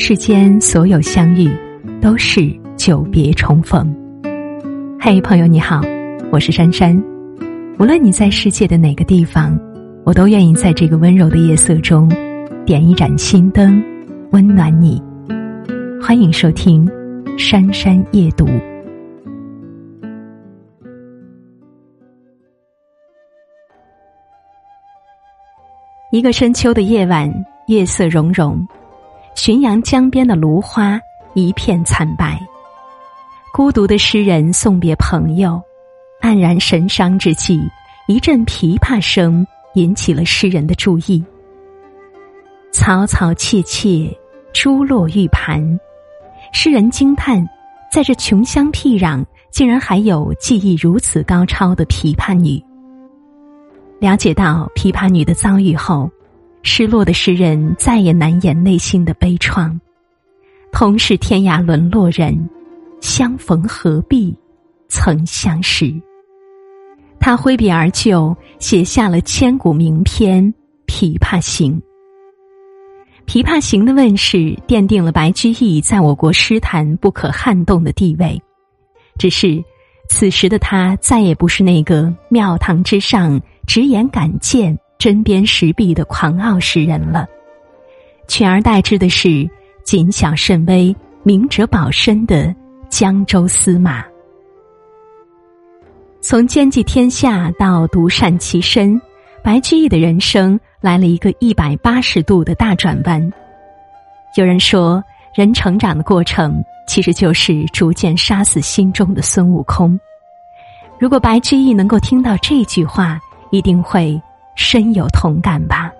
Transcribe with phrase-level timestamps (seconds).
[0.00, 1.50] 世间所有相遇，
[2.00, 3.92] 都是久别重逢。
[4.98, 5.82] 嘿，朋友你好，
[6.30, 6.96] 我是珊珊。
[7.80, 9.58] 无论你在世界的哪个地方，
[10.04, 12.08] 我都愿意在这个温柔的夜色中，
[12.64, 13.82] 点一盏心灯，
[14.30, 15.02] 温暖你。
[16.00, 16.86] 欢迎收听
[17.38, 18.46] 《珊珊夜读》。
[26.12, 27.28] 一个深秋的夜晚，
[27.66, 28.64] 夜色融融。
[29.38, 31.00] 浔阳江边的芦花
[31.32, 32.44] 一片惨白，
[33.52, 35.62] 孤独的诗人送别朋友，
[36.20, 37.62] 黯然神伤之际，
[38.08, 41.24] 一阵琵琶声引起了诗人的注意。
[42.72, 44.12] 嘈嘈切切，
[44.52, 45.78] 珠落玉盘，
[46.52, 47.48] 诗人惊叹，
[47.92, 52.60] 在这穷乡僻壤，竟然还有技艺如此高超的琵琶女。
[54.00, 56.10] 了解到琵琶女的遭遇后。
[56.70, 59.74] 失落的诗人再也难掩内心的悲怆，
[60.70, 62.46] 同是天涯沦落人，
[63.00, 64.36] 相逢何必
[64.86, 65.90] 曾相识。
[67.18, 70.44] 他挥笔而就，写下了千古名篇
[70.86, 71.72] 《琵琶行》。
[73.42, 78.40] 《琵琶行》的问世，奠定了白居易在我国诗坛不可撼动的地位。
[79.16, 79.64] 只是，
[80.10, 84.78] 此时的他再也不是那个庙堂之上直言敢谏。
[84.98, 87.24] 针砭时弊的狂傲诗人了，
[88.26, 89.48] 取而代之的是
[89.84, 92.52] 谨小慎微、明哲保身的
[92.88, 94.04] 江州司马。
[96.20, 99.00] 从兼济天下到独善其身，
[99.40, 103.32] 白居易的人生来了一个一百八十度的大转弯。
[104.36, 105.00] 有人说，
[105.32, 109.98] 人成长的过程其实就是逐渐杀死心中的孙悟空。
[110.98, 113.20] 如果白居易能够听到这句话，
[113.52, 114.20] 一定会。
[114.58, 115.90] 深有同感吧。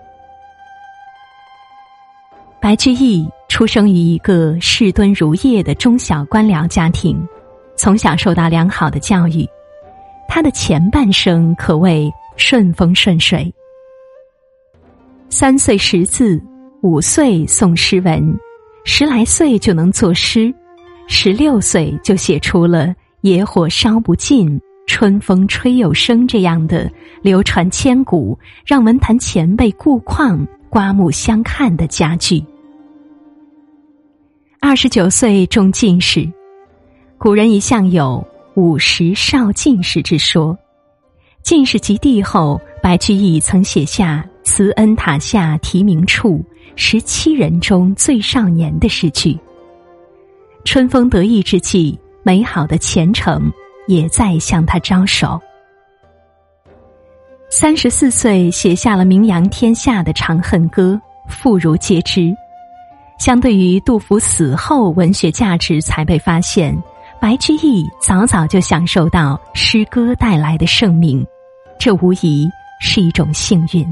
[2.60, 7.16] 白居易出生于一个士敦如业的中小官僚家庭，
[7.76, 9.48] 从小受到良好的教育，
[10.28, 13.50] 他的前半生可谓顺风顺水。
[15.30, 16.42] 三岁识字，
[16.82, 18.36] 五岁诵诗文，
[18.84, 20.52] 十来岁就能作诗，
[21.06, 24.60] 十六岁就写出了“野火烧不尽”。
[24.88, 26.90] 春风吹又生这样的
[27.22, 32.42] 流传千古、让文坛前辈顾况刮目相看的佳句。
[34.58, 36.26] 二十九岁中进士，
[37.18, 40.58] 古人一向有“五十少进士”之说。
[41.42, 46.42] 进士及第后，白居易曾写下“慈恩塔下题名处，
[46.76, 49.38] 十七人中最少年”的诗句。
[50.64, 53.52] 春风得意之际，美好的前程。
[53.88, 55.40] 也在向他招手。
[57.50, 61.00] 三十四岁写下了名扬天下的《长恨歌》，
[61.32, 62.32] 妇孺皆知。
[63.18, 66.76] 相对于杜甫死后文学价值才被发现，
[67.18, 71.26] 白居易早早就享受到诗歌带来的盛名，
[71.80, 72.48] 这无疑
[72.80, 73.84] 是一种幸运。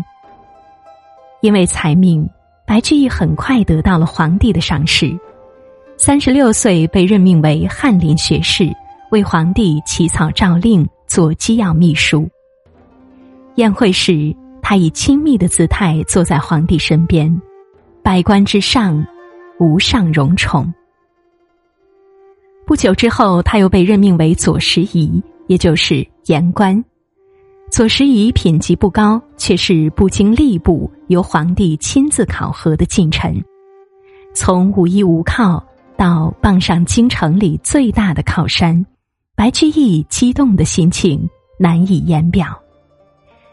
[1.40, 2.28] 因为才命，
[2.66, 5.18] 白居易很快得到了皇帝的赏识。
[5.96, 8.70] 三十六岁被任命为翰林学士。
[9.10, 12.28] 为皇帝起草诏令，做机要秘书。
[13.54, 17.40] 宴会时，他以亲密的姿态坐在皇帝身边，
[18.02, 19.06] 百官之上，
[19.58, 20.72] 无上荣宠。
[22.66, 26.84] 不久之后，他又被任命为左拾遗，也就是言官。
[27.70, 33.40] 左拾遗品级不高，却是不经吏部，由皇帝亲自考核的近臣。
[34.34, 35.64] 从无依无靠
[35.96, 38.84] 到傍上京城里最大的靠山。
[39.36, 42.58] 白居易激动的心情难以言表，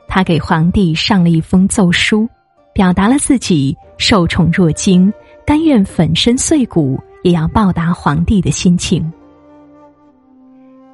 [0.07, 2.25] 他给皇帝上了一封奏书，
[2.73, 5.11] 表达了自己受宠若惊，
[5.45, 9.11] 甘愿粉身碎骨也要报答皇帝的心情。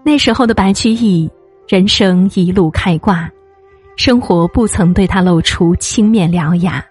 [0.04, 1.30] 那时候的白居易，
[1.68, 3.30] 人生一路开挂，
[3.96, 6.84] 生活不曾对他露出青面獠牙，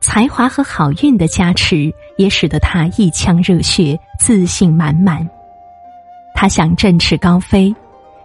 [0.00, 5.24] 才华和好运的加持，也使得他一腔热血，自信满满。
[6.42, 7.72] 他想振翅高飞，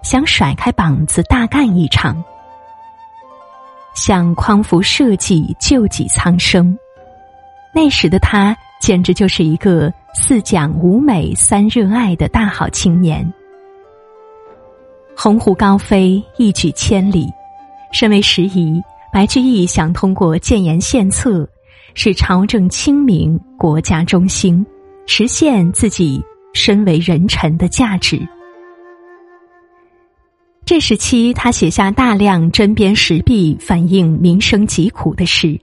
[0.02, 2.18] 想甩开膀子大干一场，
[3.94, 6.76] 想匡扶社稷、救济苍生。
[7.76, 13.32] 那时的他简直就是一个四讲五美三热爱的大好青年。
[15.16, 17.32] 鸿鹄高飞，一举千里。
[17.92, 18.82] 身为时宜，
[19.14, 21.48] 白居易想通过建言献策，
[21.94, 24.66] 使朝政清明，国家中兴，
[25.06, 26.20] 实现自己。
[26.58, 28.20] 身为人臣的价值。
[30.66, 35.58] 这时期，他写下大量针砭时弊、反映民生疾苦的诗。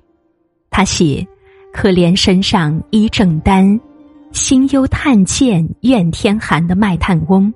[0.71, 1.27] 他写
[1.75, 3.79] ：“可怜身上衣正单，
[4.33, 7.53] 心忧炭贱怨天寒的卖炭翁，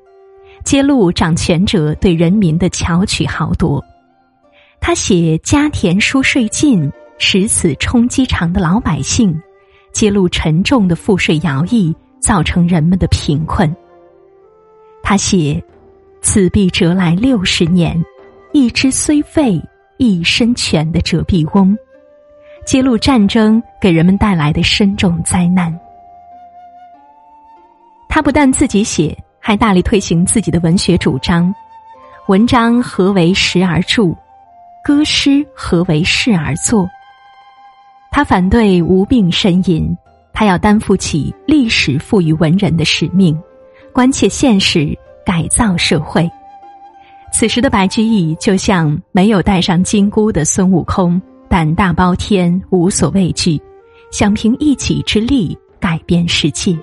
[0.62, 3.82] 揭露掌权者对人民的巧取豪夺。
[4.80, 9.34] 他写家田疏税尽，食此充饥肠的老百姓，
[9.92, 13.74] 揭露沉重的赋税徭役造成人们的贫困。
[15.02, 15.62] 他写
[16.20, 18.02] 此必折来六十年，
[18.52, 19.60] 一枝虽废
[19.96, 21.76] 一身全的折臂翁。
[22.66, 25.74] 揭露战争给人们带来的深重灾难。
[28.10, 31.54] 他不但自己写，还大力推行自己的文学主张。
[32.26, 34.14] 文章何为时而著，
[34.84, 36.86] 歌诗何为事而作。
[38.10, 39.96] 他反对无病呻吟，
[40.38, 43.36] 他要担负起历史赋予文人的使命，
[43.92, 44.96] 关切现实，
[45.26, 46.30] 改造社会。
[47.32, 51.20] 此时的白居易就像没有戴上金箍的孙悟空。
[51.48, 53.60] 胆大包天，无所畏惧，
[54.12, 56.78] 想凭一己之力改变世界。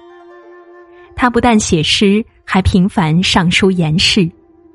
[1.16, 4.30] 他不但写诗，还频繁上书言事，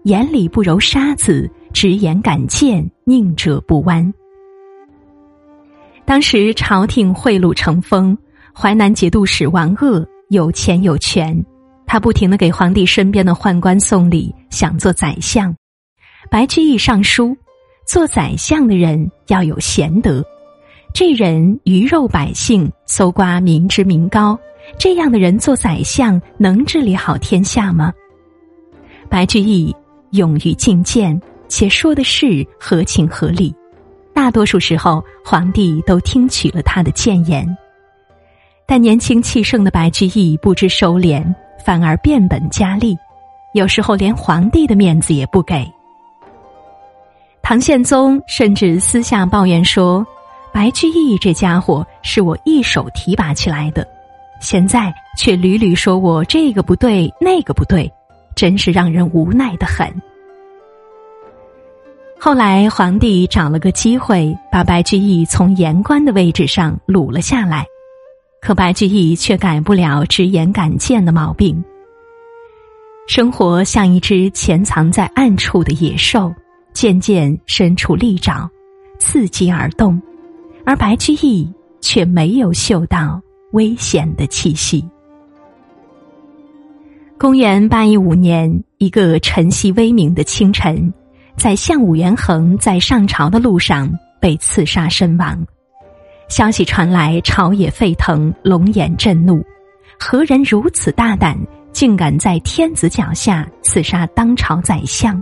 [0.05, 4.11] 眼里不揉沙子，直言敢谏，宁折不弯。
[6.07, 8.17] 当时朝廷贿赂成风，
[8.55, 11.45] 淮南节度使王鄂有钱有权，
[11.87, 15.55] 他不停的给皇帝身边的宦官送礼，想做宰相。
[16.31, 17.37] 白居易上书。
[17.87, 20.25] 做宰相的人要有贤德，
[20.95, 24.39] 这人鱼肉百姓，搜刮民脂民膏，
[24.79, 27.93] 这样的人做宰相能治理好天下吗？
[29.09, 29.75] 白居易
[30.13, 33.53] 勇于进谏，且说的是合情合理，
[34.15, 37.45] 大多数时候皇帝都听取了他的谏言。
[38.71, 41.25] 但年轻气盛的白居易不知收敛，
[41.65, 42.97] 反而变本加厉，
[43.53, 45.69] 有时候连皇帝的面子也不给。
[47.43, 50.07] 唐宪宗甚至私下抱怨说
[50.55, 53.85] ：“白居易这家伙是我一手提拔起来的，
[54.41, 57.93] 现在却屡屡说我这个不对那个不对，
[58.37, 59.93] 真是让人无奈的很。”
[62.21, 67.67] 后来皇帝找了个机会，把白居易从言官的位置上掳了下来，
[68.41, 71.63] 可白居易却改不了直言敢谏的毛病。
[73.07, 76.33] 生活像一只潜藏在暗处的野兽。
[76.73, 78.49] 渐渐伸出利爪，
[79.01, 80.01] 伺机而动，
[80.65, 83.21] 而白居易却没有嗅到
[83.51, 84.83] 危险的气息。
[87.19, 90.95] 公元八一五年，一个晨曦微明的清晨，
[91.37, 95.45] 在相武元衡在上朝的路上被刺杀身亡。
[96.31, 99.45] 消息传来，朝野沸腾，龙颜震怒。
[99.99, 101.37] 何人如此大胆，
[101.73, 105.21] 竟敢在天子脚下刺杀当朝宰相？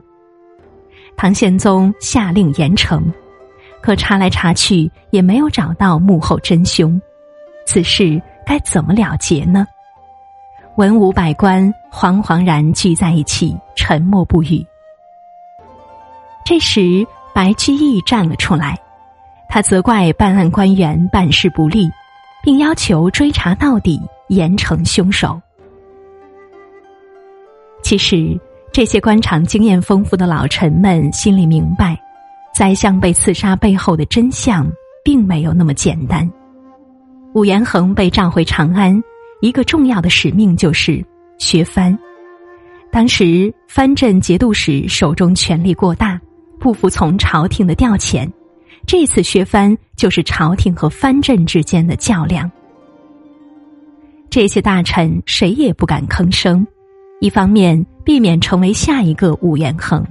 [1.16, 3.02] 唐宪宗下令严惩，
[3.80, 7.00] 可查来查去也没有找到幕后真凶，
[7.66, 9.66] 此事该怎么了结呢？
[10.76, 14.62] 文武百官惶惶然聚在一起，沉默不语。
[16.44, 18.78] 这时，白居易站了出来，
[19.48, 21.88] 他责怪办案官员办事不力，
[22.42, 25.40] 并要求追查到底，严惩凶手。
[27.82, 28.38] 其实。
[28.70, 31.98] 这些官场经验丰富的老臣们心里明白，
[32.54, 34.70] 宰相被刺杀背后的真相
[35.02, 36.30] 并没有那么简单。
[37.32, 39.02] 武元衡被召回长安，
[39.40, 41.02] 一个重要的使命就是
[41.38, 41.98] 削藩。
[42.92, 46.20] 当时藩镇节度使手中权力过大，
[46.60, 48.30] 不服从朝廷的调遣，
[48.88, 52.50] 这次削藩就是朝廷和藩镇之间的较量。
[54.30, 56.66] 这些大臣谁也不敢吭声。
[57.20, 60.02] 一方面避免成为下一个武元衡，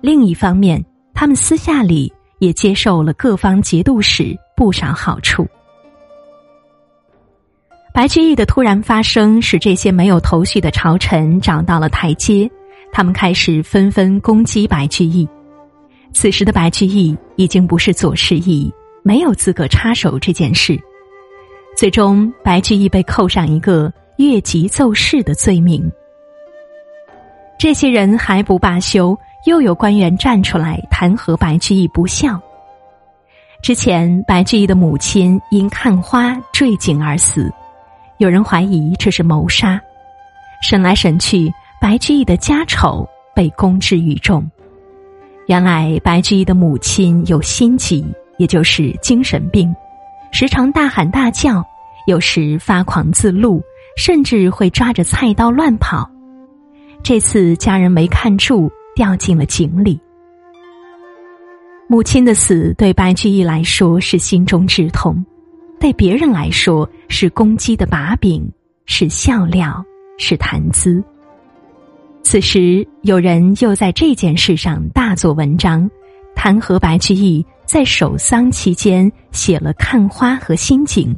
[0.00, 5.46] 另一方面，他们私下里也接受了各方节度使不少好处。
[7.94, 12.50] 白居易的突然发生，使这些没有头绪的朝臣找到了台阶，
[12.90, 15.28] 他们开始纷纷攻击白居易。
[16.12, 18.72] 此时的白居易已经不是左侍役，
[19.02, 20.80] 没有资格插手这件事。
[21.76, 25.90] 最终，白居易被扣上一个越级奏事的罪名。
[27.58, 32.40] 这些人还不罢休，又有官员站出来弹劾白居易不孝。
[33.62, 37.52] 之前，白居易的母亲因看花坠井而死，
[38.18, 39.80] 有人怀疑这是谋杀。
[40.62, 44.48] 审来审去，白居易的家丑被公之于众。
[45.46, 48.04] 原来，白居易的母亲有心疾，
[48.36, 49.72] 也就是精神病，
[50.32, 51.64] 时常大喊大叫，
[52.08, 53.62] 有时发狂自戮，
[53.96, 56.10] 甚至会抓着菜刀乱跑。
[57.02, 60.00] 这次家人没看住，掉进了井里。
[61.88, 65.24] 母亲的死对白居易来说是心中之痛，
[65.78, 68.44] 对别人来说是攻击的把柄，
[68.86, 69.84] 是笑料，
[70.18, 71.00] 是谈资。
[72.28, 75.88] 此时，有人又在这件事上大做文章，
[76.34, 81.16] 弹劾白居易在守丧期间写了看花和心景，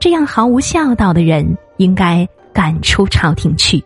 [0.00, 3.80] 这样毫无孝道的人应该赶出朝廷去。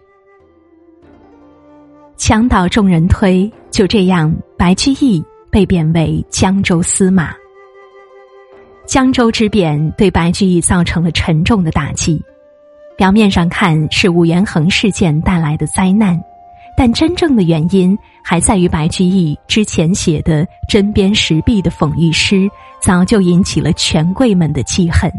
[2.16, 7.34] 墙倒众人推，就这样，白居易被贬为江州司马。
[8.86, 12.18] 江州之变对白居易造成了沉重的打击，
[12.96, 16.18] 表面上看是武元衡事件带来的灾难，
[16.76, 22.48] 但真正的原因还在于白居易之前写的针砭时弊的讽喻诗，
[22.80, 25.10] 早就引起了权贵们的记恨。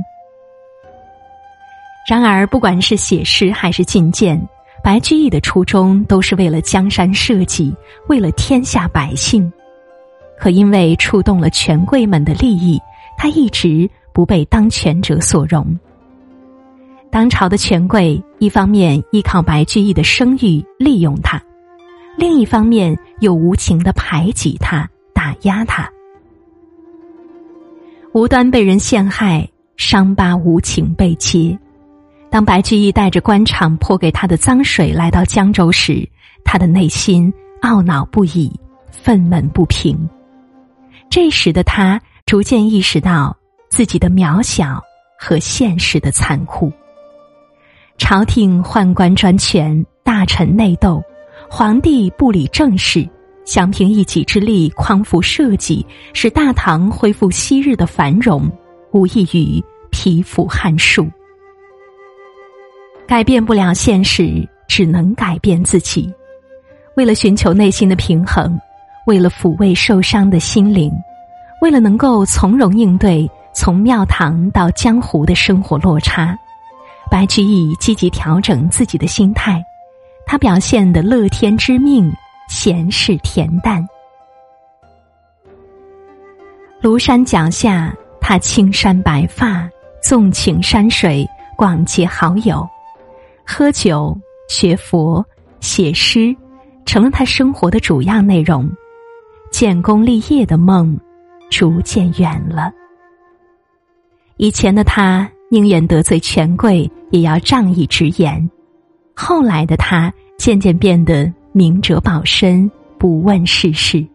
[2.09, 4.39] 然而，不管是写诗还是进谏，
[4.83, 7.75] 白居易的初衷都是为了江山社稷，
[8.07, 9.51] 为了天下百姓。
[10.38, 12.79] 可因为触动了权贵们的利益。
[13.17, 15.65] 他一直不被当权者所容。
[17.15, 21.41] 当朝的权贵一方面依靠白居易的声誉利用他，
[22.17, 25.89] 另一方面又无情的排挤他、打压他，
[28.12, 31.57] 无端被人陷害，伤疤无情被揭。
[32.29, 36.05] 当白居易带着官场泼给他的脏水来到江州时，
[36.43, 38.51] 他的内心懊恼不已，
[38.91, 39.98] 愤懑不平。
[41.10, 41.98] 这时的他。
[42.25, 43.38] 逐渐意识到
[43.69, 44.81] 自己的渺小
[45.17, 46.74] 和现实的残酷。
[47.97, 51.01] 朝廷宦官专权，大臣内斗，
[51.49, 53.07] 皇帝不理政事，
[53.45, 58.51] 想凭一己之力匡扶社稷，使大唐恢复昔日的繁荣，
[58.91, 61.07] 无异于匹夫撼树。
[63.07, 66.13] 改变不了现实，只能改变自己。
[66.95, 68.59] 为了寻求内心的平衡，
[69.07, 70.91] 为了抚慰受伤的心灵。
[71.61, 76.37] 为了能够从容应对从庙堂到江湖的生活落差，
[77.15, 79.63] 白居易积极调整自己的心态。
[80.25, 82.12] 他表现的乐天知命，
[82.50, 83.88] 闲适恬淡。
[86.81, 89.65] 庐山脚下，他青山白发，
[90.03, 92.67] 纵情山水，广结好友，
[93.48, 94.13] 喝酒、
[94.50, 95.25] 学佛、
[95.62, 96.36] 写诗，
[96.86, 98.69] 成了他生活的主要内容。
[99.51, 101.00] 建功立业的梦。
[101.50, 102.74] 逐渐远了。
[104.36, 108.49] 以前的他宁愿得罪权贵，也要仗义直言；
[109.15, 114.05] 后来的他渐渐变得明哲保身，不问世事。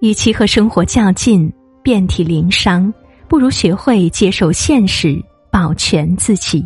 [0.00, 1.50] 与其和生活较劲，
[1.82, 2.92] 遍体鳞伤，
[3.28, 6.64] 不如学会接受现实，保全自己。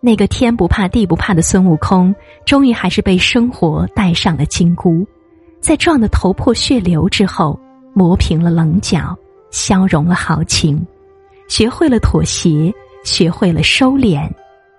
[0.00, 5.04] 那个天不怕地不怕的孙悟空，终于还是被生活带上了金箍。
[5.60, 7.58] 在撞得头破血流之后，
[7.92, 9.18] 磨平了棱角，
[9.50, 10.86] 消融了豪情，
[11.48, 12.72] 学会了妥协，
[13.04, 14.28] 学会了收敛，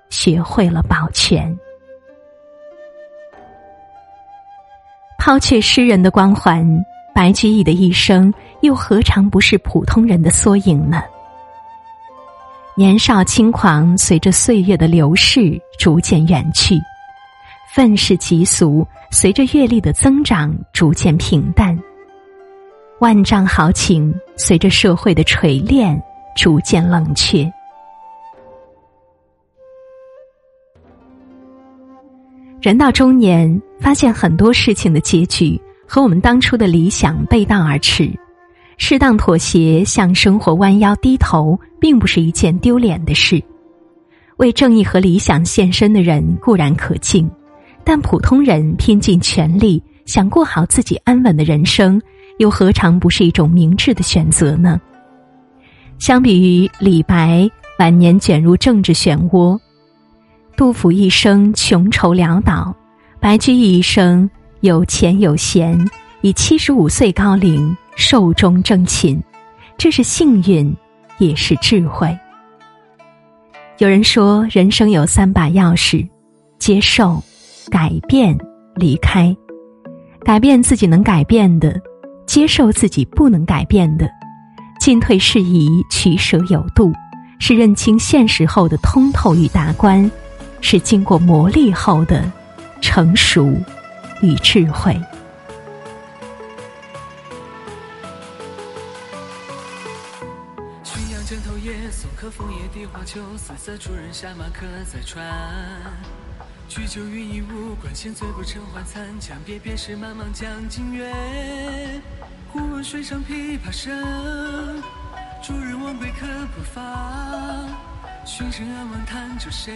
[0.09, 1.57] 学会了保全。
[5.17, 6.65] 抛却诗人的光环，
[7.13, 11.01] 白居易的一生又何尝不是普通人的缩影呢？
[12.75, 16.79] 年少轻狂，随着岁月的流逝逐渐远去。
[17.73, 21.77] 愤世嫉俗，随着阅历的增长逐渐平淡；
[22.99, 26.01] 万丈豪情，随着社会的锤炼
[26.37, 27.51] 逐渐冷却。
[32.61, 38.09] 人到中年，发现很多事情的结局和我们当初的理想背道而驰。
[38.77, 43.43] 适当妥协，向生活弯腰低头，并不是一件丢脸的事。
[44.37, 47.29] 为正义和理想献身的人固然可敬。
[47.83, 51.99] 但普通人拼尽全力想过好自己安稳的人生，
[52.37, 54.79] 又何尝不是一种明智的选择呢？
[55.99, 57.49] 相比于李白
[57.79, 59.59] 晚年卷入政治漩涡，
[60.55, 62.75] 杜甫一生穷愁潦倒，
[63.19, 64.29] 白居易一生
[64.61, 65.77] 有钱有闲，
[66.21, 69.19] 以七十五岁高龄寿终正寝，
[69.77, 70.75] 这是幸运，
[71.17, 72.17] 也是智慧。
[73.79, 76.07] 有人说，人生有三把钥匙：
[76.59, 77.21] 接受。
[77.69, 78.37] 改变，
[78.75, 79.35] 离开，
[80.23, 81.77] 改变自己能改变的，
[82.25, 84.09] 接受自己不能改变的，
[84.87, 86.93] 进退适宜，取舍有度，
[87.39, 90.09] 是认清现实后的通透与达观，
[90.61, 92.23] 是经过磨砺后的
[92.79, 93.53] 成熟
[94.21, 94.97] 与智慧。
[102.97, 105.23] 枫叶荻花秋，瑟瑟主人下马客在船。
[106.67, 109.07] 举酒欲饮无管弦醉不成欢惨。
[109.19, 111.13] 将别别时，茫茫江浸月。
[112.51, 114.81] 忽闻水上琵琶声，
[115.43, 116.25] 主人忘归客
[116.55, 116.81] 不发。
[118.25, 119.73] 寻声暗望，弹着谁？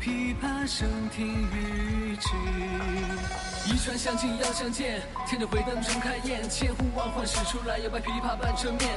[0.00, 2.28] 琵琶声停欲止。
[3.76, 6.48] 一船相近要相见，添着回灯重开宴。
[6.48, 8.88] 千呼万唤始出来，要把琵琶半遮面。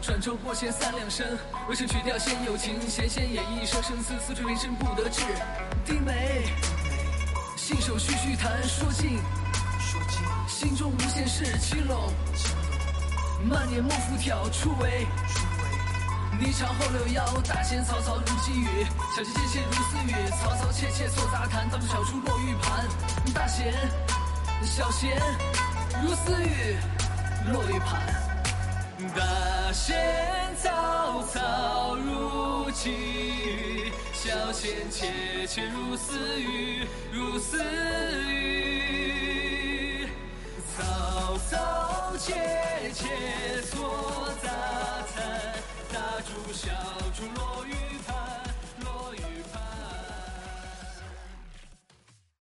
[0.00, 1.26] 转轴拨弦三两声，
[1.68, 2.80] 未成曲调先有情。
[2.88, 5.20] 弦弦掩抑声声思，思处平生不得志。
[5.84, 6.46] 低眉，
[7.58, 9.20] 信手续续弹，说尽，
[9.78, 11.44] 说尽心中无限事。
[11.58, 12.10] 轻拢，
[13.44, 15.06] 慢捻莫复挑，初为。
[16.40, 22.88] 霓裳后六幺，大弦嘈嘈如积雨，小弦切切如私语，嘈嘈切切错杂弹，当作小珠落玉盘。
[23.34, 23.72] 大弦，
[24.64, 25.20] 小弦
[26.02, 26.76] 如私语，
[27.52, 28.00] 落玉盘。
[29.14, 29.98] 大弦
[30.62, 37.62] 嘈嘈如急雨，小弦切切如私语，如私
[38.28, 40.08] 语。
[40.76, 44.48] 嘈嘈切切错杂
[45.14, 45.52] 弹。
[45.92, 46.68] 大珠小
[47.14, 47.74] 珠落玉
[48.06, 48.31] 盘。